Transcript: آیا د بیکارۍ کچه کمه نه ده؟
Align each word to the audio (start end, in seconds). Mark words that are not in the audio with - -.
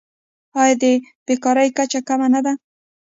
آیا 0.61 0.75
د 0.81 0.83
بیکارۍ 1.25 1.69
کچه 1.77 1.99
کمه 2.07 2.27
نه 2.33 2.41
ده؟ 2.45 2.53